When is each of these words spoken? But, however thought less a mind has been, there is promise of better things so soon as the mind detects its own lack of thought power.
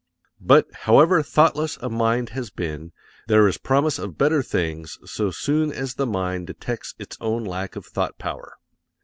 But, 0.41 0.65
however 0.73 1.21
thought 1.21 1.55
less 1.55 1.77
a 1.77 1.87
mind 1.87 2.29
has 2.29 2.49
been, 2.49 2.91
there 3.27 3.47
is 3.47 3.59
promise 3.59 3.99
of 3.99 4.17
better 4.17 4.41
things 4.41 4.97
so 5.05 5.29
soon 5.29 5.71
as 5.71 5.93
the 5.93 6.07
mind 6.07 6.47
detects 6.47 6.95
its 6.97 7.17
own 7.21 7.45
lack 7.45 7.75
of 7.75 7.85
thought 7.85 8.17
power. 8.17 8.57